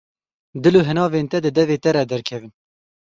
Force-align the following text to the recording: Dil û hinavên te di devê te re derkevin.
Dil 0.63 0.75
û 0.79 0.81
hinavên 0.89 1.25
te 1.31 1.37
di 1.43 1.49
devê 1.57 1.77
te 1.83 1.89
re 1.95 2.03
derkevin. 2.11 2.53